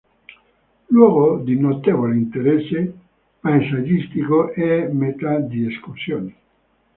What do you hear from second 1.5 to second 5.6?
notevole interesse paesaggistico è meta